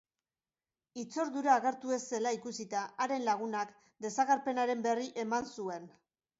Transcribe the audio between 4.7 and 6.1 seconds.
berri eman zuen.